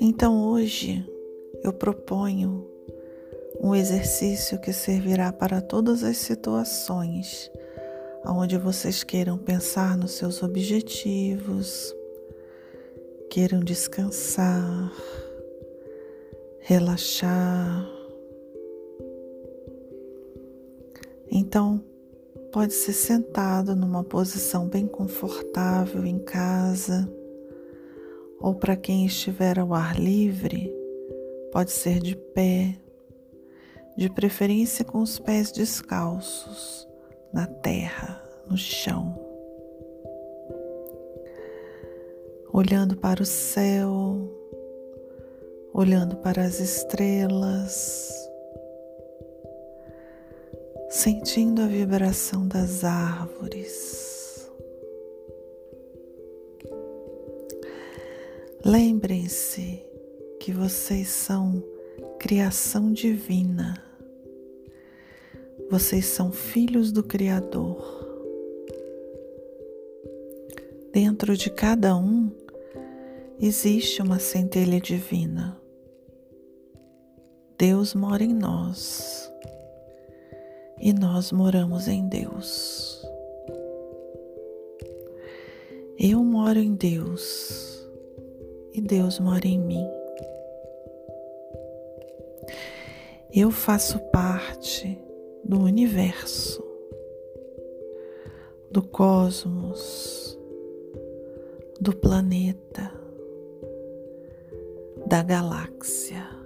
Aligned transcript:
Então 0.00 0.50
hoje 0.50 1.04
eu 1.62 1.72
proponho 1.72 2.66
um 3.60 3.74
exercício 3.74 4.60
que 4.60 4.72
servirá 4.72 5.32
para 5.32 5.60
todas 5.60 6.04
as 6.04 6.16
situações 6.18 7.50
onde 8.32 8.56
vocês 8.56 9.04
queiram 9.04 9.36
pensar 9.36 9.96
nos 9.96 10.12
seus 10.12 10.42
objetivos, 10.42 11.94
queiram 13.28 13.60
descansar, 13.60 14.92
relaxar. 16.60 17.86
Então, 21.30 21.82
pode 22.54 22.72
ser 22.72 22.92
sentado 22.92 23.74
numa 23.74 24.04
posição 24.04 24.68
bem 24.68 24.86
confortável 24.86 26.06
em 26.06 26.20
casa, 26.20 27.12
ou 28.38 28.54
para 28.54 28.76
quem 28.76 29.04
estiver 29.04 29.58
ao 29.58 29.74
ar 29.74 29.98
livre, 29.98 30.72
pode 31.50 31.72
ser 31.72 31.98
de 31.98 32.14
pé 32.14 32.76
de 33.96 34.08
preferência 34.08 34.84
com 34.84 35.02
os 35.02 35.18
pés 35.18 35.50
descalços 35.50 36.86
na 37.32 37.44
terra, 37.44 38.22
no 38.48 38.56
chão. 38.56 39.18
Olhando 42.52 42.96
para 42.96 43.20
o 43.20 43.26
céu, 43.26 44.32
olhando 45.72 46.18
para 46.18 46.42
as 46.42 46.60
estrelas, 46.60 48.23
sentindo 50.94 51.60
a 51.60 51.66
vibração 51.66 52.46
das 52.46 52.84
árvores. 52.84 54.48
Lembrem-se 58.64 59.84
que 60.38 60.52
vocês 60.52 61.08
são 61.08 61.60
criação 62.20 62.92
divina. 62.92 63.82
Vocês 65.68 66.06
são 66.06 66.30
filhos 66.30 66.92
do 66.92 67.02
Criador. 67.02 67.82
Dentro 70.92 71.36
de 71.36 71.50
cada 71.50 71.96
um 71.96 72.30
existe 73.40 74.00
uma 74.00 74.20
centelha 74.20 74.80
divina. 74.80 75.60
Deus 77.58 77.94
mora 77.94 78.22
em 78.22 78.32
nós 78.32 79.24
e 80.78 80.92
nós 80.92 81.32
moramos 81.32 81.88
em 81.88 82.06
Deus. 82.08 83.04
Eu 85.98 86.22
moro 86.22 86.58
em 86.58 86.74
Deus 86.74 87.88
e 88.72 88.80
Deus 88.80 89.18
mora 89.18 89.46
em 89.46 89.58
mim. 89.58 89.86
Eu 93.32 93.50
faço 93.50 93.98
parte 94.10 94.98
do 95.44 95.60
universo, 95.60 96.64
do 98.70 98.82
cosmos, 98.82 100.38
do 101.80 101.94
planeta, 101.94 102.92
da 105.06 105.22
galáxia. 105.22 106.43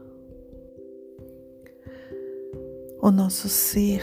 O 3.01 3.11
nosso 3.13 3.49
ser 3.49 4.03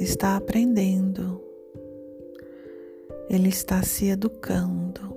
está 0.00 0.36
aprendendo, 0.36 1.42
ele 3.28 3.48
está 3.50 3.82
se 3.82 4.08
educando, 4.08 5.14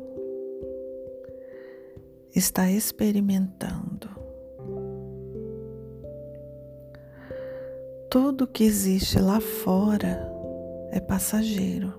está 2.35 2.69
experimentando. 2.69 4.09
Tudo 8.09 8.47
que 8.47 8.63
existe 8.63 9.19
lá 9.19 9.39
fora 9.39 10.27
é 10.91 10.99
passageiro. 10.99 11.93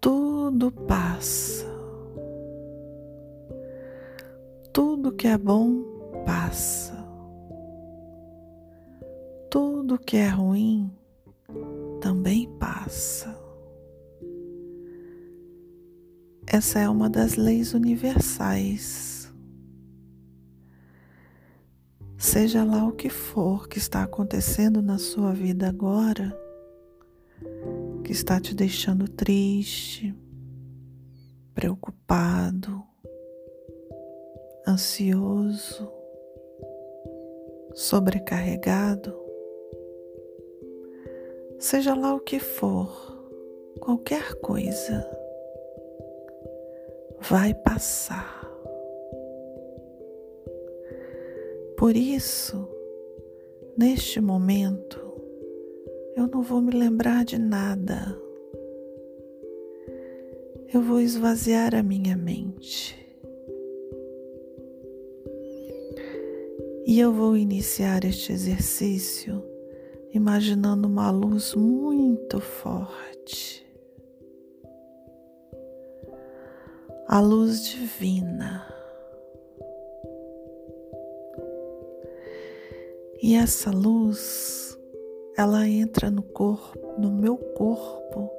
Tudo 0.00 0.70
passa. 0.70 1.66
Tudo 4.72 5.12
que 5.12 5.26
é 5.26 5.36
bom 5.36 5.82
passa. 6.24 6.97
Que 10.08 10.16
é 10.16 10.28
ruim 10.28 10.90
também 12.00 12.48
passa. 12.58 13.38
Essa 16.46 16.78
é 16.78 16.88
uma 16.88 17.10
das 17.10 17.36
leis 17.36 17.74
universais 17.74 19.30
Seja 22.16 22.64
lá 22.64 22.86
o 22.86 22.92
que 22.92 23.10
for 23.10 23.68
que 23.68 23.76
está 23.76 24.02
acontecendo 24.02 24.80
na 24.80 24.96
sua 24.96 25.34
vida 25.34 25.68
agora, 25.68 26.34
que 28.02 28.10
está 28.10 28.40
te 28.40 28.54
deixando 28.54 29.06
triste, 29.06 30.14
preocupado, 31.54 32.82
ansioso, 34.66 35.92
sobrecarregado, 37.74 39.27
seja 41.58 41.94
lá 41.94 42.14
o 42.14 42.20
que 42.20 42.38
for, 42.38 42.88
qualquer 43.80 44.34
coisa, 44.36 45.04
vai 47.20 47.52
passar. 47.52 48.38
Por 51.76 51.96
isso, 51.96 52.68
neste 53.76 54.20
momento, 54.20 54.98
eu 56.16 56.26
não 56.28 56.42
vou 56.42 56.60
me 56.60 56.72
lembrar 56.72 57.24
de 57.24 57.38
nada. 57.38 58.16
Eu 60.72 60.82
vou 60.82 61.00
esvaziar 61.00 61.74
a 61.74 61.82
minha 61.82 62.16
mente. 62.16 62.96
E 66.84 66.98
eu 66.98 67.12
vou 67.12 67.36
iniciar 67.36 68.04
este 68.04 68.32
exercício 68.32 69.42
imaginando 70.12 70.88
uma 70.88 71.10
luz 71.10 71.54
muito 71.54 72.40
forte. 72.40 73.66
A 77.06 77.20
luz 77.20 77.64
divina 77.64 78.78
E 83.20 83.34
essa 83.34 83.72
luz, 83.72 84.78
ela 85.36 85.68
entra 85.68 86.08
no 86.08 86.22
corpo, 86.22 86.78
no 86.96 87.10
meu 87.10 87.36
corpo, 87.36 88.30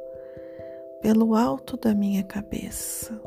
pelo 1.01 1.35
alto 1.35 1.75
da 1.75 1.93
minha 1.93 2.23
cabeça. 2.23 3.21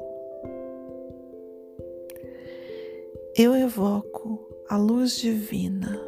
Eu 3.37 3.55
evoco 3.55 4.41
a 4.67 4.79
luz 4.79 5.19
divina 5.19 6.01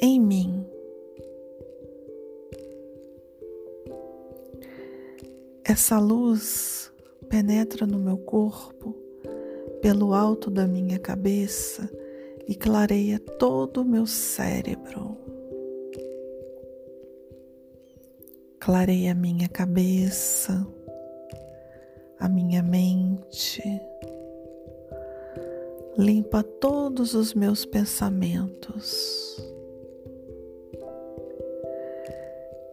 em 0.00 0.20
mim. 0.20 0.66
Essa 5.68 5.98
luz 5.98 6.90
penetra 7.28 7.86
no 7.86 7.98
meu 7.98 8.16
corpo 8.16 8.96
pelo 9.82 10.14
alto 10.14 10.50
da 10.50 10.66
minha 10.66 10.98
cabeça 10.98 11.90
e 12.46 12.54
clareia 12.54 13.18
todo 13.18 13.82
o 13.82 13.84
meu 13.84 14.06
cérebro. 14.06 15.14
Clareia 18.58 19.12
a 19.12 19.14
minha 19.14 19.46
cabeça, 19.46 20.66
a 22.18 22.30
minha 22.30 22.62
mente, 22.62 23.62
limpa 25.98 26.42
todos 26.42 27.12
os 27.12 27.34
meus 27.34 27.66
pensamentos 27.66 29.36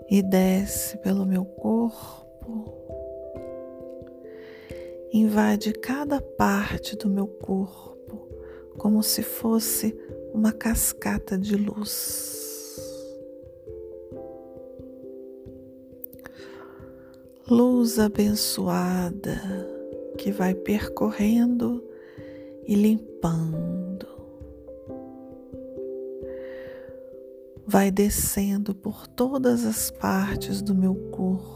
e 0.09 0.21
desce 0.21 0.97
pelo 0.99 1.25
meu 1.25 1.43
corpo, 1.43 2.74
invade 5.19 5.71
cada 5.73 6.19
parte 6.19 6.95
do 6.97 7.09
meu 7.09 7.27
corpo 7.27 8.27
como 8.77 9.01
se 9.01 9.23
fosse 9.23 9.97
uma 10.33 10.51
cascata 10.51 11.37
de 11.37 11.55
luz. 11.55 12.77
Luz 17.49 17.99
abençoada 17.99 19.39
que 20.17 20.31
vai 20.31 20.53
percorrendo 20.53 21.83
e 22.67 22.75
limpando. 22.75 23.75
vai 27.67 27.89
descendo 27.89 28.75
por 28.75 29.07
todas 29.07 29.65
as 29.65 29.89
partes 29.89 30.61
do 30.61 30.75
meu 30.75 30.93
corpo 31.11 31.54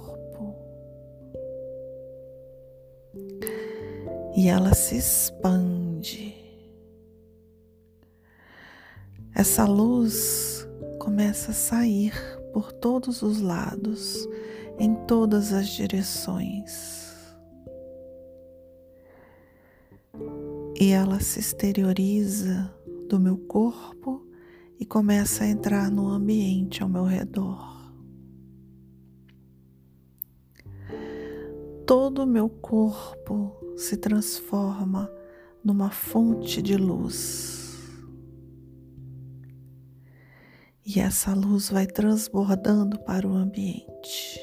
e 4.39 4.47
ela 4.47 4.73
se 4.73 4.95
expande. 4.95 6.33
Essa 9.35 9.65
luz 9.65 10.65
começa 10.97 11.51
a 11.51 11.53
sair 11.53 12.13
por 12.53 12.71
todos 12.71 13.21
os 13.21 13.41
lados, 13.41 14.25
em 14.79 14.95
todas 15.05 15.51
as 15.51 15.67
direções. 15.67 17.13
E 20.79 20.89
ela 20.91 21.19
se 21.19 21.41
exterioriza 21.41 22.73
do 23.09 23.19
meu 23.19 23.37
corpo 23.39 24.25
e 24.79 24.85
começa 24.85 25.43
a 25.43 25.47
entrar 25.47 25.91
no 25.91 26.07
ambiente 26.07 26.81
ao 26.81 26.87
meu 26.87 27.03
redor. 27.03 27.91
Todo 31.85 32.23
o 32.23 32.27
meu 32.27 32.47
corpo 32.47 33.58
se 33.79 33.95
transforma 33.95 35.09
numa 35.63 35.89
fonte 35.89 36.61
de 36.61 36.75
luz. 36.75 37.79
E 40.85 40.99
essa 40.99 41.33
luz 41.33 41.69
vai 41.69 41.87
transbordando 41.87 42.99
para 42.99 43.25
o 43.25 43.31
ambiente. 43.31 44.37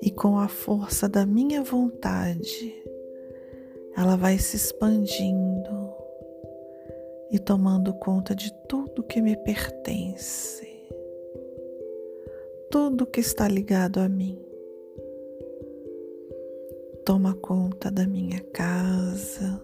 E 0.00 0.12
com 0.12 0.38
a 0.38 0.46
força 0.46 1.08
da 1.08 1.26
minha 1.26 1.60
vontade, 1.64 2.72
ela 3.96 4.16
vai 4.16 4.38
se 4.38 4.56
expandindo 4.56 5.92
e 7.32 7.38
tomando 7.38 7.92
conta 7.94 8.32
de 8.32 8.52
tudo 8.68 9.02
que 9.02 9.20
me 9.20 9.36
pertence, 9.36 10.68
tudo 12.70 13.04
que 13.06 13.18
está 13.18 13.48
ligado 13.48 13.98
a 13.98 14.08
mim. 14.08 14.47
Toma 17.08 17.32
conta 17.32 17.90
da 17.90 18.06
minha 18.06 18.38
casa, 18.52 19.58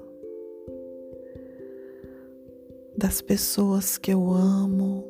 das 2.96 3.20
pessoas 3.20 3.98
que 3.98 4.14
eu 4.14 4.32
amo, 4.32 5.04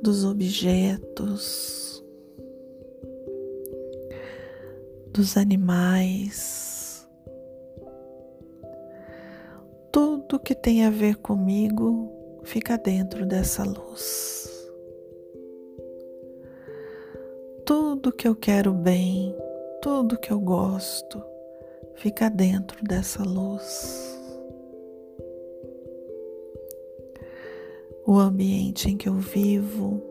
dos 0.00 0.24
objetos, 0.24 2.00
dos 5.12 5.36
animais 5.36 7.04
tudo 9.90 10.38
que 10.38 10.54
tem 10.54 10.84
a 10.84 10.90
ver 10.90 11.16
comigo 11.16 12.40
fica 12.44 12.78
dentro 12.78 13.26
dessa 13.26 13.64
luz. 13.64 14.57
Tudo 17.68 18.10
que 18.10 18.26
eu 18.26 18.34
quero 18.34 18.72
bem, 18.72 19.36
tudo 19.82 20.18
que 20.18 20.30
eu 20.30 20.40
gosto, 20.40 21.22
fica 21.96 22.30
dentro 22.30 22.82
dessa 22.82 23.22
luz. 23.22 24.18
O 28.06 28.18
ambiente 28.18 28.88
em 28.88 28.96
que 28.96 29.06
eu 29.06 29.16
vivo, 29.16 30.02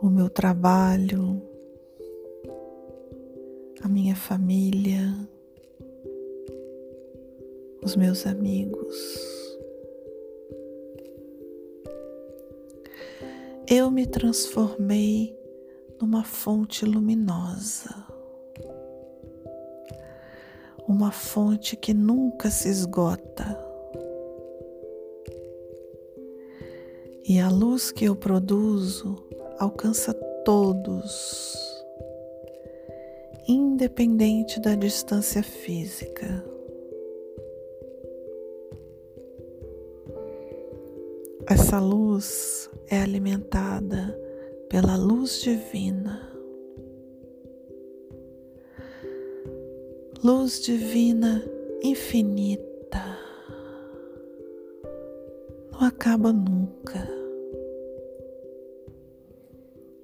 o 0.00 0.08
meu 0.08 0.30
trabalho, 0.30 1.42
a 3.82 3.88
minha 3.88 4.16
família, 4.16 5.06
os 7.84 7.94
meus 7.94 8.26
amigos. 8.26 9.20
Eu 13.68 13.90
me 13.90 14.06
transformei 14.06 15.41
numa 16.02 16.24
fonte 16.24 16.84
luminosa, 16.84 17.94
uma 20.88 21.12
fonte 21.12 21.76
que 21.76 21.94
nunca 21.94 22.50
se 22.50 22.68
esgota. 22.68 23.56
E 27.24 27.38
a 27.38 27.48
luz 27.48 27.92
que 27.92 28.06
eu 28.06 28.16
produzo 28.16 29.16
alcança 29.60 30.12
todos, 30.44 31.56
independente 33.46 34.58
da 34.58 34.74
distância 34.74 35.40
física. 35.40 36.44
Essa 41.46 41.78
luz 41.78 42.68
é 42.88 43.00
alimentada 43.00 44.18
pela 44.72 44.96
luz 44.96 45.42
divina. 45.42 46.32
Luz 50.24 50.62
divina 50.62 51.44
infinita. 51.82 53.04
Não 55.70 55.82
acaba 55.86 56.32
nunca. 56.32 57.06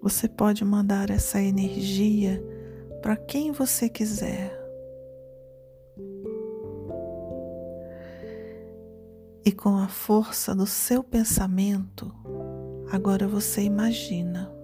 Você 0.03 0.29
pode 0.29 0.67
mandar 0.67 1.09
essa 1.09 1.41
energia 1.41 2.45
para 3.01 3.17
quem 3.17 3.53
você 3.53 3.89
quiser. 3.89 4.53
E 9.47 9.51
com 9.51 9.79
a 9.79 9.89
força 9.89 10.55
do 10.55 10.67
seu 10.67 11.03
pensamento, 11.03 12.13
agora 12.93 13.27
você 13.27 13.63
imagina 13.63 14.58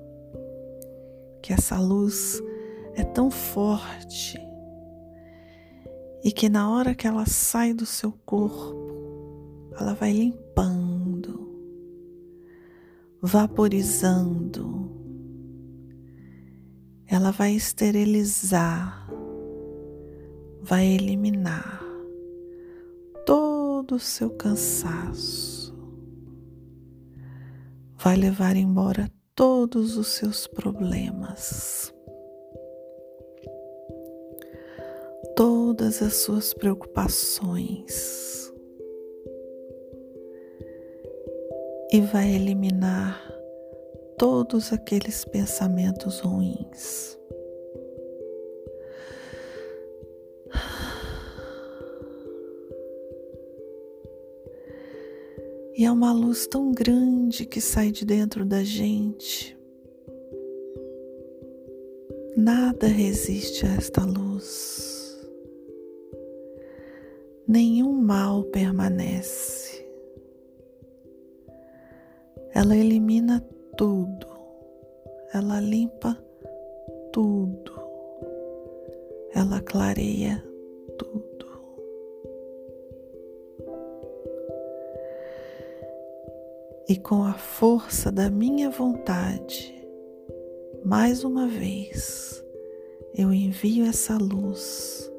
que 1.44 1.52
essa 1.52 1.78
luz 1.78 2.42
é 2.94 3.04
tão 3.04 3.30
forte 3.30 4.38
e 6.24 6.32
que 6.32 6.48
na 6.48 6.70
hora 6.70 6.94
que 6.94 7.06
ela 7.06 7.26
sai 7.26 7.74
do 7.74 7.84
seu 7.84 8.12
corpo, 8.24 9.70
ela 9.78 9.92
vai 9.92 10.10
limpando, 10.10 11.46
vaporizando, 13.20 14.90
ela 17.06 17.30
vai 17.30 17.52
esterilizar, 17.52 19.06
vai 20.62 20.86
eliminar 20.86 21.84
todo 23.26 23.96
o 23.96 24.00
seu 24.00 24.30
cansaço, 24.30 25.76
vai 27.98 28.16
levar 28.16 28.56
embora 28.56 29.12
todos 29.36 29.96
os 29.96 30.06
seus 30.08 30.46
problemas, 30.46 31.92
todas 35.34 36.00
as 36.02 36.14
suas 36.16 36.54
preocupações 36.54 38.52
e 41.90 42.00
vai 42.00 42.32
eliminar 42.32 43.20
todos 44.16 44.72
aqueles 44.72 45.24
pensamentos 45.24 46.20
ruins. 46.20 47.18
E 55.84 55.86
é 55.86 55.92
uma 55.92 56.14
luz 56.14 56.46
tão 56.46 56.72
grande 56.72 57.44
que 57.44 57.60
sai 57.60 57.90
de 57.90 58.06
dentro 58.06 58.42
da 58.46 58.64
gente. 58.64 59.54
Nada 62.34 62.86
resiste 62.86 63.66
a 63.66 63.74
esta 63.74 64.02
luz. 64.02 65.14
Nenhum 67.46 67.92
mal 67.92 68.44
permanece. 68.44 69.86
Ela 72.54 72.74
elimina 72.74 73.46
tudo. 73.76 74.26
Ela 75.34 75.60
limpa 75.60 76.16
tudo. 77.12 77.74
Ela 79.34 79.60
clareia 79.60 80.42
tudo. 80.98 81.33
E 86.88 86.96
com 86.96 87.24
a 87.24 87.32
força 87.32 88.12
da 88.12 88.28
minha 88.28 88.68
vontade, 88.68 89.74
mais 90.84 91.24
uma 91.24 91.48
vez, 91.48 92.44
eu 93.14 93.32
envio 93.32 93.86
essa 93.86 94.18
luz 94.18 95.10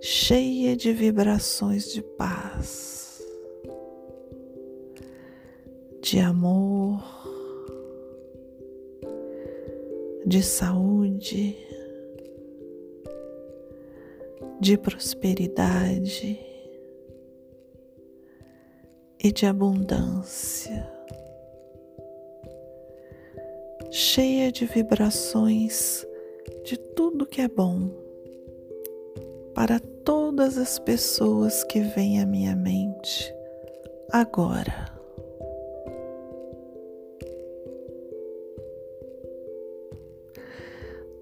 cheia 0.00 0.76
de 0.76 0.92
vibrações 0.92 1.92
de 1.92 2.00
paz, 2.00 3.20
de 6.00 6.20
amor, 6.20 7.02
de 10.24 10.42
saúde, 10.42 11.56
de 14.60 14.78
prosperidade 14.78 16.47
e 19.22 19.32
de 19.32 19.46
abundância, 19.46 20.88
cheia 23.90 24.52
de 24.52 24.64
vibrações 24.64 26.06
de 26.64 26.76
tudo 26.76 27.26
que 27.26 27.40
é 27.40 27.48
bom 27.48 27.90
para 29.54 29.80
todas 29.80 30.56
as 30.56 30.78
pessoas 30.78 31.64
que 31.64 31.80
vêm 31.80 32.20
à 32.20 32.26
minha 32.26 32.54
mente 32.54 33.34
agora. 34.12 34.98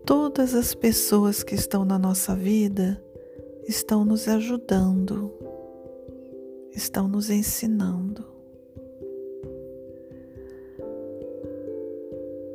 Todas 0.05 0.55
as 0.55 0.75
pessoas 0.75 1.43
que 1.43 1.55
estão 1.55 1.85
na 1.85 1.99
nossa 1.99 2.37
vida 2.37 3.03
estão 3.67 4.05
nos 4.05 4.29
ajudando, 4.29 5.33
estão 6.77 7.09
nos 7.09 7.31
ensinando. 7.31 8.25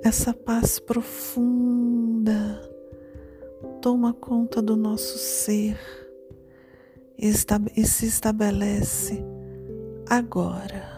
Essa 0.04 0.34
paz 0.34 0.80
profunda 0.80 2.62
toma 3.82 4.13
conta 4.13 4.62
do 4.62 4.78
nosso 4.78 5.18
ser 5.18 5.78
e 7.18 7.34
se 7.34 8.06
estabelece 8.06 9.24
agora. 10.08 10.92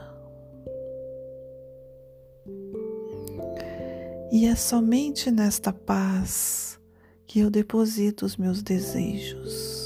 E 4.32 4.48
é 4.48 4.56
somente 4.56 5.30
nesta 5.30 5.72
paz 5.72 6.80
que 7.28 7.40
eu 7.40 7.50
deposito 7.50 8.26
os 8.26 8.36
meus 8.36 8.62
desejos, 8.62 9.83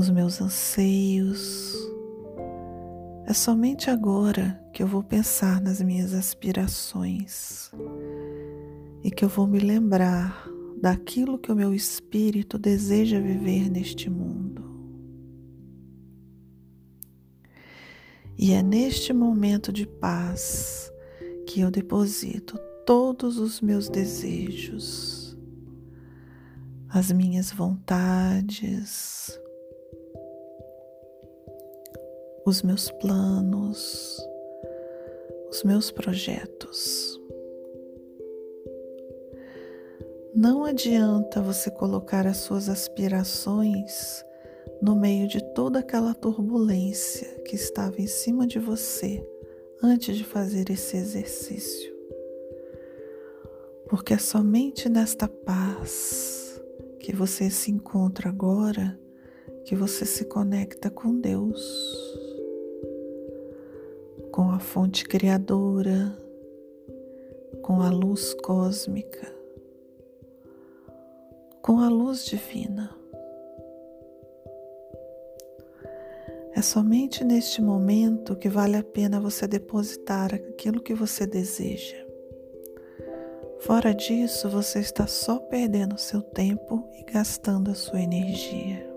os 0.00 0.08
meus 0.08 0.40
anseios. 0.40 1.76
É 3.26 3.34
somente 3.34 3.90
agora 3.90 4.58
que 4.72 4.82
eu 4.82 4.86
vou 4.86 5.02
pensar 5.02 5.60
nas 5.60 5.82
minhas 5.82 6.14
aspirações 6.14 7.70
e 9.04 9.10
que 9.10 9.22
eu 9.22 9.28
vou 9.28 9.46
me 9.46 9.58
lembrar 9.58 10.48
daquilo 10.80 11.38
que 11.38 11.52
o 11.52 11.54
meu 11.54 11.74
espírito 11.74 12.58
deseja 12.58 13.20
viver 13.20 13.70
neste 13.70 14.08
mundo. 14.08 14.64
E 18.38 18.54
é 18.54 18.62
neste 18.62 19.12
momento 19.12 19.70
de 19.70 19.86
paz 19.86 20.90
que 21.46 21.60
eu 21.60 21.70
deposito 21.70 22.58
todos 22.86 23.36
os 23.36 23.60
meus 23.60 23.90
desejos, 23.90 25.36
as 26.88 27.12
minhas 27.12 27.52
vontades, 27.52 29.38
os 32.50 32.62
meus 32.62 32.90
planos, 32.90 34.18
os 35.48 35.62
meus 35.62 35.92
projetos. 35.92 37.16
Não 40.34 40.64
adianta 40.64 41.40
você 41.40 41.70
colocar 41.70 42.26
as 42.26 42.38
suas 42.38 42.68
aspirações 42.68 44.24
no 44.82 44.96
meio 44.96 45.28
de 45.28 45.40
toda 45.54 45.78
aquela 45.78 46.12
turbulência 46.12 47.28
que 47.44 47.54
estava 47.54 48.00
em 48.00 48.08
cima 48.08 48.48
de 48.48 48.58
você 48.58 49.24
antes 49.80 50.16
de 50.16 50.24
fazer 50.24 50.70
esse 50.70 50.96
exercício. 50.96 51.94
Porque 53.88 54.14
é 54.14 54.18
somente 54.18 54.88
nesta 54.88 55.28
paz 55.28 56.60
que 56.98 57.14
você 57.14 57.48
se 57.48 57.70
encontra 57.70 58.28
agora 58.28 58.98
que 59.64 59.76
você 59.76 60.04
se 60.04 60.24
conecta 60.24 60.90
com 60.90 61.16
Deus, 61.20 61.60
com 64.40 64.52
a 64.52 64.58
fonte 64.58 65.04
criadora, 65.04 66.16
com 67.60 67.82
a 67.82 67.90
luz 67.90 68.32
cósmica, 68.42 69.30
com 71.60 71.78
a 71.80 71.90
luz 71.90 72.24
divina. 72.24 72.88
É 76.56 76.62
somente 76.62 77.22
neste 77.22 77.60
momento 77.60 78.34
que 78.34 78.48
vale 78.48 78.78
a 78.78 78.82
pena 78.82 79.20
você 79.20 79.46
depositar 79.46 80.34
aquilo 80.34 80.80
que 80.80 80.94
você 80.94 81.26
deseja. 81.26 82.02
Fora 83.58 83.92
disso, 83.92 84.48
você 84.48 84.78
está 84.78 85.06
só 85.06 85.38
perdendo 85.38 85.98
seu 85.98 86.22
tempo 86.22 86.88
e 86.94 87.12
gastando 87.12 87.70
a 87.70 87.74
sua 87.74 88.00
energia. 88.00 88.89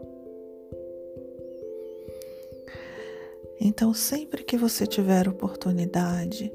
Então, 3.75 3.91
sempre 3.91 4.43
que 4.43 4.55
você 4.55 4.85
tiver 4.85 5.27
oportunidade, 5.27 6.53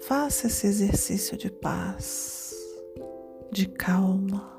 faça 0.00 0.46
esse 0.46 0.66
exercício 0.66 1.36
de 1.36 1.50
paz, 1.50 2.54
de 3.52 3.68
calma. 3.68 4.50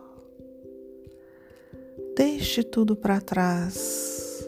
Deixe 2.15 2.61
tudo 2.61 2.95
para 2.95 3.19
trás 3.19 4.47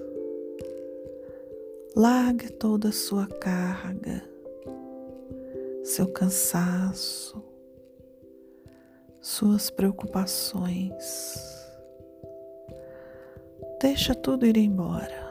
Largue 1.95 2.51
toda 2.51 2.89
a 2.89 2.91
sua 2.91 3.25
carga, 3.25 4.23
seu 5.83 6.07
cansaço, 6.07 7.43
suas 9.19 9.71
preocupações. 9.71 11.03
Deixa 13.81 14.13
tudo 14.13 14.45
ir 14.45 14.55
embora. 14.55 15.28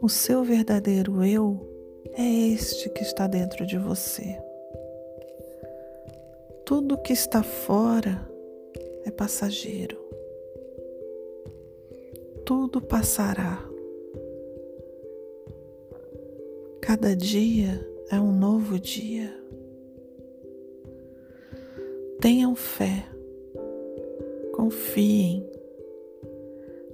O 0.00 0.08
seu 0.08 0.42
verdadeiro 0.42 1.24
eu 1.24 1.58
é 2.12 2.24
este 2.48 2.88
que 2.90 3.02
está 3.02 3.26
dentro 3.26 3.66
de 3.66 3.78
você. 3.78 4.40
Tudo 6.64 6.98
que 6.98 7.12
está 7.12 7.42
fora 7.42 8.28
é 9.04 9.10
passageiro 9.10 10.08
tudo 12.48 12.80
passará. 12.80 13.62
Cada 16.80 17.14
dia 17.14 17.86
é 18.10 18.18
um 18.18 18.32
novo 18.32 18.80
dia. 18.80 19.30
Tenham 22.22 22.54
fé, 22.54 23.06
confiem, 24.54 25.46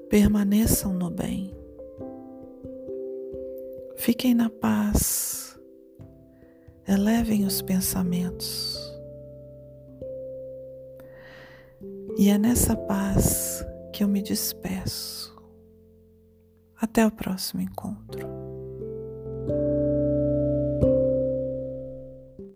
permaneçam 0.08 0.92
no 0.92 1.08
bem. 1.08 1.53
Fiquem 4.04 4.34
na 4.34 4.50
paz, 4.50 5.58
elevem 6.86 7.46
os 7.46 7.62
pensamentos. 7.62 8.78
E 12.18 12.28
é 12.28 12.36
nessa 12.36 12.76
paz 12.76 13.64
que 13.94 14.04
eu 14.04 14.08
me 14.08 14.20
despeço. 14.20 15.34
Até 16.78 17.06
o 17.06 17.10
próximo 17.10 17.62
encontro. 17.62 18.28